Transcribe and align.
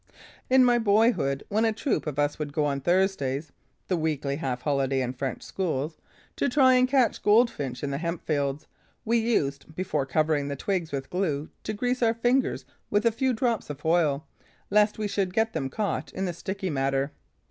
In 0.49 0.65
my 0.65 0.79
boyhood, 0.79 1.43
when 1.49 1.63
a 1.63 1.71
troop 1.71 2.07
of 2.07 2.17
us 2.17 2.39
would 2.39 2.51
go, 2.53 2.65
on 2.65 2.81
Thursdays, 2.81 3.51
to 3.87 3.95
try 3.95 4.83
and 6.73 6.87
catch 6.87 7.19
a 7.19 7.21
Goldfinch 7.21 7.83
in 7.83 7.91
the 7.91 7.99
hemp 7.99 8.25
fields, 8.25 8.65
we 9.05 9.19
used, 9.19 9.75
before 9.75 10.07
covering 10.07 10.47
the 10.47 10.55
twigs 10.55 10.91
with 10.91 11.11
glue, 11.11 11.49
to 11.63 11.73
grease 11.73 12.01
our 12.01 12.15
fingers 12.15 12.65
with 12.89 13.05
a 13.05 13.11
few 13.11 13.31
drops 13.31 13.69
of 13.69 13.85
oil, 13.85 14.25
lest 14.71 14.97
we 14.97 15.07
should 15.07 15.35
get 15.35 15.53
them 15.53 15.69
caught 15.69 16.11
in 16.13 16.25
the 16.25 16.33
sticky 16.33 16.71
matter. 16.71 17.11